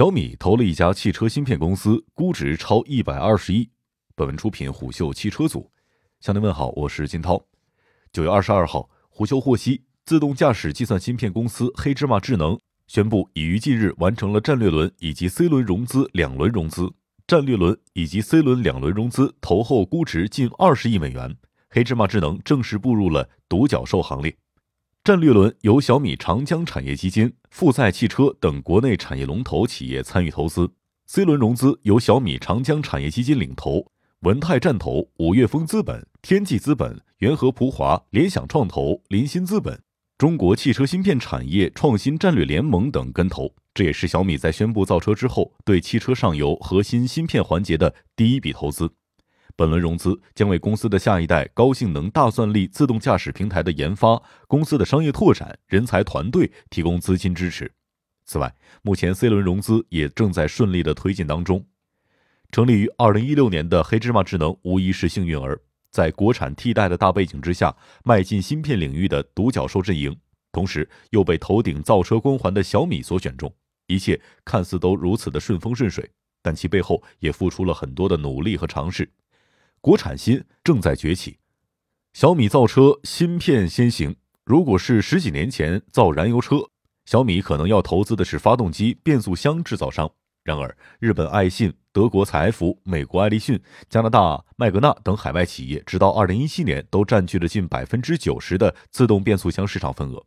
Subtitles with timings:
[0.00, 3.68] 小米投了一家汽车芯片公司，估值超一百二十亿。
[4.14, 5.70] 本文出品虎嗅汽车组。
[6.20, 7.44] 向您问好，我是金涛。
[8.10, 16.90] 九月二十二号，虎嗅获悉，自动驾驶计算芯片公司黑芝麻智能宣布，已于近日完成了战略轮以及 C 轮融资两轮融资。
[17.26, 21.36] 战略轮以及 C 轮两轮融资投后估值近二十亿美元，
[21.68, 24.34] 黑芝麻智能正式步入了独角兽行列。
[25.10, 30.70] 战略轮由小米长江产业基金、富赛汽车等国内产业龙头企业参与投资
[31.08, 33.90] ；C 轮融资由小米长江产业基金领投，
[34.20, 39.82] 文泰战投、五岳峰资本、天际资本、元和普华、联想创投、林鑫资本、
[40.16, 43.52] 中国汽车芯片产业创新战略联盟等跟投。
[43.74, 48.92] 这也是小米在宣布造车之后对汽车上游核心芯片环节的第一笔投资。
[49.60, 57.70] 本轮融资将为公司的下一代高性能大算力自动驾驶平台的研发、公司的商业拓展、人才团队提供资金支持。
[58.24, 61.62] 此外，目前 C 轮融资也正在顺利的推进当中。
[62.50, 70.16] 成立于2016年的黑芝麻智能无疑是幸运儿，在国产替代的大背景之下，迈进芯片领域的独角兽阵营，
[70.52, 73.54] 同时又被头顶造车光环的小米所选中，
[73.88, 79.06] 一切看似都如此的顺风顺水，但其背后也付出了很多的努力和尝试。
[79.82, 81.38] 国产芯正在崛起，
[82.12, 84.14] 小米造车芯片先行。
[84.44, 86.56] 如果是十几年前造燃油车，
[87.06, 90.10] 小米可能要投资的是发动机、变速箱制造商。
[90.44, 93.58] 然而，日本爱信、德国采埃孚、美国爱立信、
[93.88, 100.22] 加拿大麦格纳等海外企业，直到二零一七年都占据了近百分之九十的自动变速箱市场份额。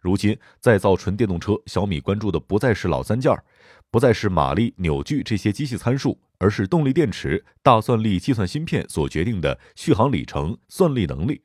[0.00, 3.44] 如今再造纯电动车，小米关注的不再是老三件儿，
[3.90, 6.18] 不再是马力、扭矩这些机器参数。
[6.40, 11.42] 而是动力电池、大算力计算芯片所决定的续航里程、算力能力。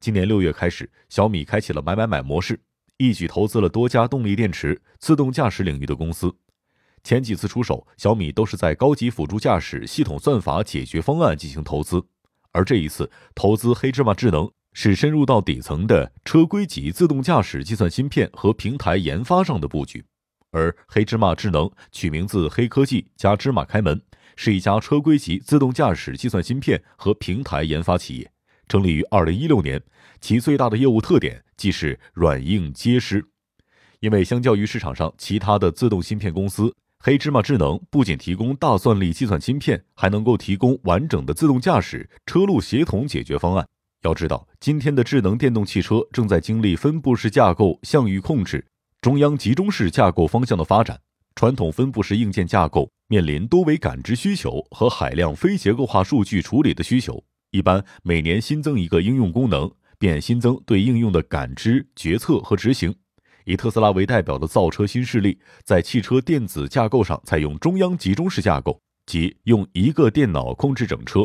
[0.00, 2.60] 今年六月开始，小米开启了买买买模式，
[2.96, 6.34] 一举投资了多家动力电池、自动驾驶领域的公司。
[7.04, 12.04] 前几次出手，小米都是在高级辅助驾驶系统算法解决方案进行投资，
[12.50, 20.04] 而这一次投资黑芝麻智能，是深入到底层的车规级自动驾驶计算芯片和平台研发上的布局。
[20.50, 24.00] 而黑芝麻智能取名字黑科技加芝麻开门，
[24.36, 28.30] 是一家车规级自动驾驶计算芯片和平台研发企业，
[28.68, 29.82] 成立于二零一六年。
[30.20, 33.24] 其最大的业务特点即是软硬皆施，
[34.00, 43.64] 因为相较于市场上其他的自动芯片公司，黑芝麻智能不仅提供大算力计算芯片，还能够提供完整的自动驾驶车路协同解决方案。
[44.02, 48.66] 要知道，今天的智能电动汽车正在经历分布式架构、向域控制。
[49.00, 51.00] 中央集中式架构方向的发展，
[51.36, 57.22] 传统分布式硬件架构面临多维感知需求和海量非结构化数据处理的需求。
[57.52, 59.70] 一般每年新增一个应用功能，
[60.00, 62.92] 便新增对应用的感知、决策和执行。
[63.44, 71.20] 以特斯拉为代表的造车新势力，在汽车电子架构上采用中央集中式架构，即用一个电脑控制整车。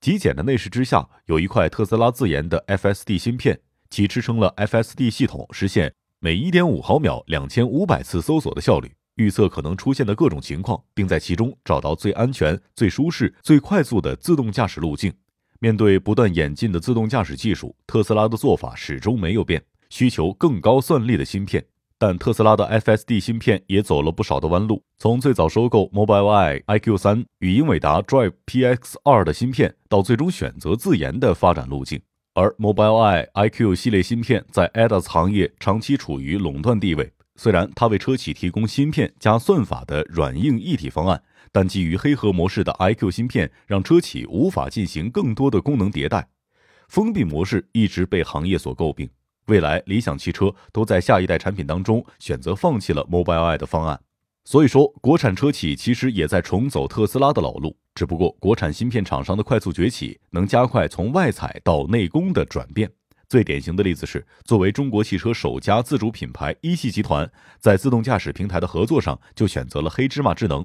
[0.00, 3.58] 极简的内饰之下，有一块特斯拉自研的 FSD 芯片，
[3.90, 5.92] 其支撑了 FSD 系统实现。
[6.18, 15.12] 每一点五毫秒两千五百次搜索的效率，预测可能出现的各种情况，并在其中找到最安全、最舒适、最快速的自动驾驶路径。
[15.60, 21.62] 面对不断演进的自动驾驶技术，特斯拉的做法始终没有变，需求更高算力的芯片。
[21.98, 32.00] 但特斯拉的 FSD 芯片也走了不少的弯路，从最早收购 Mobileye iQ 三与英伟达 Drive PX 二的芯片，到最终选择自研的发展路径。
[32.36, 37.10] 而 Mobileye iQ 系列芯片在 ADAS 行业长期处于垄断地位。
[37.34, 46.28] 虽然它为车企提供芯片加算法的软硬一体方案，但基于黑盒模式的 iQ 芯片让车企无法进行更多的功能迭代。
[46.88, 49.08] 封闭模式一直被行业所诟病。
[49.46, 53.98] 未来，理想汽车都在下一代产品当中选择放弃了 Mobileye 的方案。
[54.44, 57.78] 所以说，国产车企其实也在重走特斯拉的老路。
[57.96, 62.88] 只不过，国产芯片厂商的快速崛起，能加快从外采到内供的转变。
[63.26, 70.64] 最典型的例子是，作为中国汽车首家自主品牌，一汽集团在自动驾驶平台的合作上，就选择了黑芝麻智能。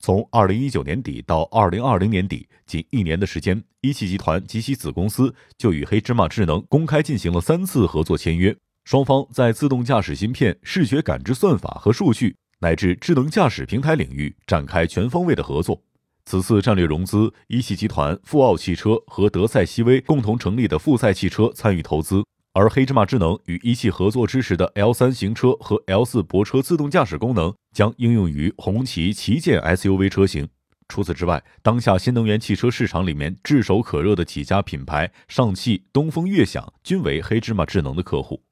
[0.00, 8.56] 从二零一九年底到二零二零年底，仅一年的时间，一汽集团及其子公司就与黑芝麻智能公开进行了三次合作签约，
[8.86, 15.82] 双方在自动驾驶芯片、视觉感知算法和数据，乃至智能驾驶平台领域展开全方位的合作。
[16.26, 22.24] 此次战略融资，一汽集团、富奥汽车和德赛西威共同成立的富赛汽车参与投资，
[22.54, 30.48] 而黑芝麻智能与一汽合作支持的 L 三行车和 L 四泊车自动驾驶功能将应用于红旗旗舰 SUV 车型。
[30.88, 38.42] 除此之外，当下新能源汽车市场里面炙手可热的几家品牌，上汽、东风、悦享均为黑芝麻智能的客户。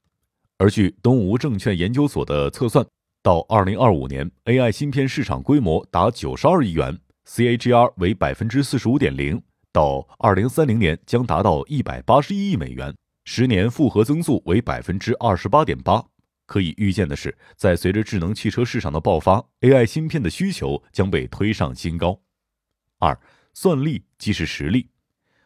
[0.57, 2.85] 而据东吴证券研究所的测算。
[3.23, 9.37] 到二零二五年，AI 芯片市场规模达九十二亿元，CAGR 为百分之四十五点零；
[9.71, 16.03] 到二零三零年将达到一百八十一亿美元，十年复合增速为百分之二十八点八。
[16.45, 22.19] 可以预见的是，在随着智能汽车市场的爆发，AI 芯片的需求将被推上新高。
[22.99, 23.17] 二，
[23.53, 24.89] 算力即是实力。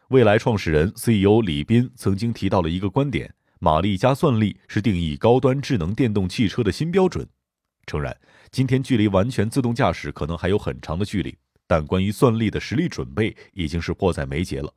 [0.10, 7.28] 蔚来创始人 CEO 李斌曾经提到了一个观点：马力加算力是定义高端智能电动汽车的新标准。
[7.86, 8.20] 诚然，
[8.52, 11.38] 今天距离完全自动驾驶可能还有很长的距离，
[11.68, 14.74] 但关于算力的实力准备已经是迫在眉睫了。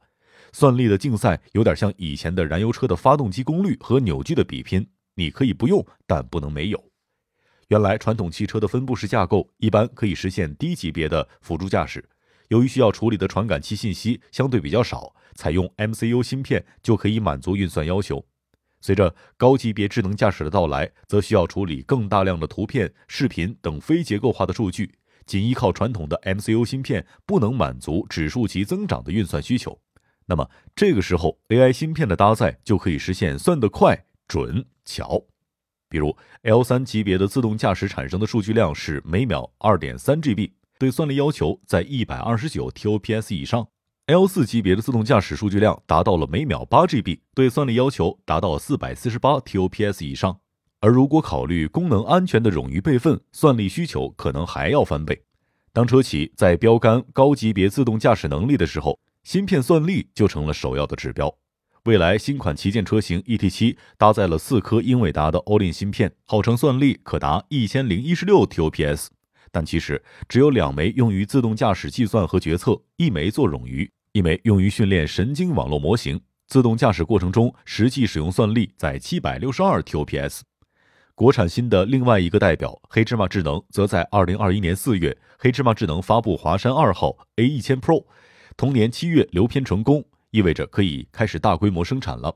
[0.52, 4.84] 算力的竞赛有点像以前的燃油车的发动机功率和扭矩的比拼，
[5.14, 6.84] 你可以不用，但不能没有。
[7.68, 12.04] 原来传统汽车的分布式架构一般可以实现低级别的辅助驾驶。
[12.48, 18.26] 由于需要处理的传感器信息相对比较少，采用 MCU 芯片就可以满足运算要求。
[18.80, 24.92] 随着高级别智能驾驶的到来，则需要处理更大量的图片、视频等非结构化的数据，
[25.30, 29.80] 仅依靠传统的 MCU 芯片不能满足指数级增长的运算需求。
[30.26, 33.96] 那么这个时候，AI 芯片的搭载就可以实现算得快、
[34.26, 35.24] 准、巧。
[35.88, 40.50] 比如 L3 级别的自动驾驶产生的数据量是每秒2.3 GB。
[40.80, 43.68] 对算力要求在一百二十九 TOPS 以上
[44.06, 50.40] ，L 四级别的自动驾驶数据量达到了每秒八 GB，对算力要求达到四百四十八 TOPS 以上。
[50.82, 55.22] 而如果考虑功能安全的冗余备份，算力需求可能还要翻倍。
[55.74, 61.32] 当车企在标杆高级别自动驾驶能力的时候，芯片算力就成了首要的指标。
[61.84, 69.08] 未来新款旗舰车型 ET 七搭载了四颗英伟达的 All-in 芯片，号称算力可达一千零一十六 TOPS。
[69.52, 76.18] 但其实只有两枚用于自动驾驶计算和决策，一枚做冗余，一枚用于训练神经网络模型。
[76.46, 80.40] 自动驾驶过程中实际使用算力在七百六十二 TOPS。
[81.20, 88.06] 国产新的另外一个代表黑芝麻智能，则在二零二一年四月，黑芝麻智能发布华山二号 A 一千 Pro，
[88.56, 92.34] 同年七月流片成功，意味着可以开始大规模生产了。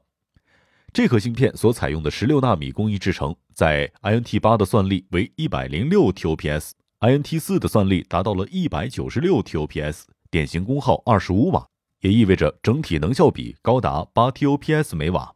[0.92, 6.72] 这颗芯片所采用的十六纳米工艺制成，在 INT 八的算力为一百零六 TOPS。
[7.00, 11.66] INT 四的算力达到了一百九十六 TOPS，典型功耗二十五瓦，
[12.02, 15.34] 也意味着整体能效比高达八 TOPS 每瓦。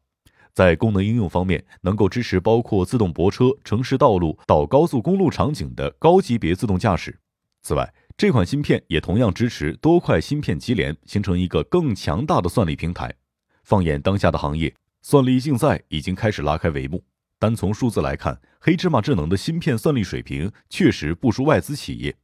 [0.59, 7.17] 在功能应用方面，能够支持包括自动泊车、城市道路到高速公路场景的高级别自动驾驶。
[7.63, 13.15] 此外，这款芯片也同样支持多块芯片级联，形成一个更强大的算力平台。
[13.63, 17.05] 放眼当下的行业，算力竞赛已经开始拉开帷幕。
[17.39, 22.17] 单从数字来看，黑芝麻智能的芯片算力水平确实不输外资企业。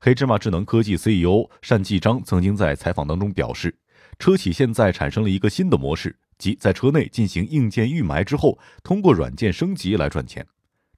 [0.00, 3.74] 黑芝麻智能科技 CEO 单继章曾经在采访当中表示，
[4.20, 10.46] 车企现在产生了一个新的模式，即在车内进行硬件预埋之后，通过软件升级来赚钱。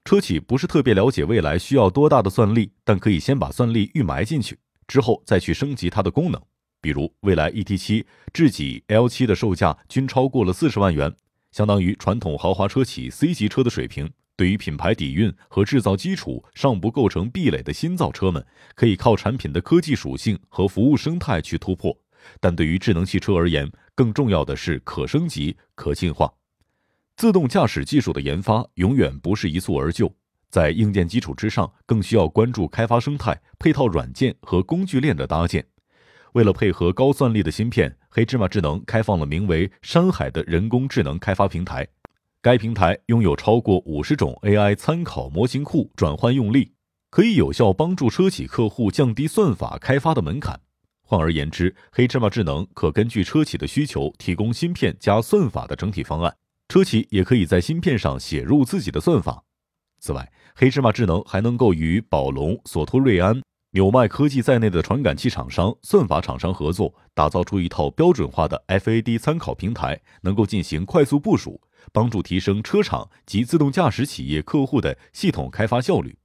[0.05, 6.41] 车企不是特别了解未来需要多大的算力，但可以先把算力预埋进去，之后再去升级它的功能。
[6.81, 11.15] 比如，蔚来 ET7、智己 L7 的售价均超过了四十万元。
[11.51, 18.45] 相当于传统豪华车企 C 级车的水平，对于品牌底蕴和制造基础尚不构成壁垒的新造车们，
[18.75, 21.97] 可以靠产品的科技属性和服务生态去突破。
[22.41, 26.33] 但对于智能汽车而言，更重要的是可升级、可进化。
[27.17, 30.13] 自动驾驶技术的研发永远不是一蹴而就，
[30.51, 35.65] 在硬件基础之上，更需要关注开发生态、配套软件和工具链的搭建。
[36.33, 41.87] 为了配合高算力的芯片，黑芝麻智能开放了名为“山海”的人工智能开发平台。
[42.43, 46.73] 该平台拥有超过五十种 AI 参考模型库转换用例，
[47.11, 50.61] 可以有效帮助车企客户降低算法开发的门槛。
[51.07, 56.35] 换而言之，黑芝麻智能可根据车企的需求提供芯片加算法的整体方案，
[56.69, 59.45] 车企也可以在芯片上写入自己的算法。
[60.01, 63.41] 此外，黑芝麻智能还能够与宝龙、索托瑞安。
[63.73, 71.61] 纽麦科技在内的传感器厂商、算法厂商合作，打造出一套标准化的 FAD 参考平台，能够进行快速部署，
[71.93, 76.17] 帮助提升车厂及自动驾驶企业客户的系统开发效率。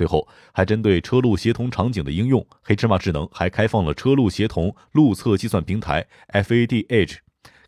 [0.00, 7.18] 最后，还针对车路协同场景的应用，黑芝麻智能还开放了车路协同路测计算平台 FAD Edge。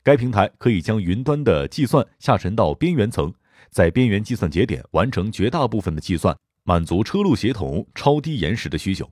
[0.02, 3.34] 该平台可以将云端的计算下沉到边缘层，
[3.68, 6.34] 在边缘计算节点完成绝大部分的计算。
[6.64, 9.06] 满足车路协同超低延时的需求，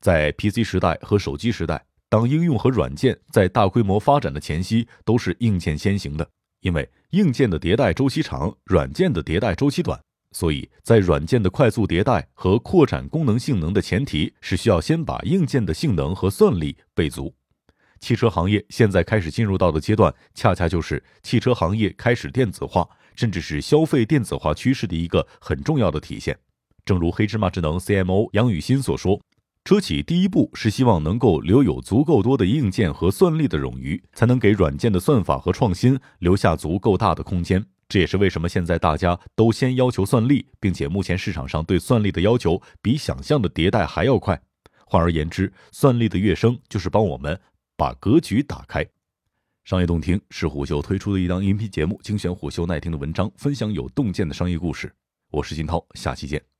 [0.00, 6.26] 在 PC 时代和手机时代，当应用和软件在大规模发展的前夕，都是硬件先行的。
[6.60, 10.00] 因为硬件的迭代周期长，软件的迭代周期短，
[10.36, 17.34] 所以在软件的快速迭代和扩展功能性能的前提是需要先把硬件的性能和算力备足。
[18.00, 26.38] 汽车行业现在开始进入到的阶段，恰恰就是汽车行业开始电子化，甚至是消费电子化趋势的一个很重要的体现。
[26.84, 29.18] 正如黑芝麻智能 CMO 杨宇新所说，
[29.64, 37.64] 车企第一步是希望能够留有足够多的硬件和算力的冗余，才能给软件的算法和创新留下足够大的空间。
[37.88, 44.40] 这也是为什么现在大家都先要求算力，并且目前市场上对算力的要求比想象的迭代还要快。
[44.86, 47.40] 换而言之，算力的跃升就是帮我们
[47.76, 48.84] 把格局打开。
[49.64, 54.92] 商业洞听是虎嗅推出的一档音频节目，精选虎嗅耐听的文章，分享有洞见的商业故事。
[55.30, 56.55] 我是金涛，下期见。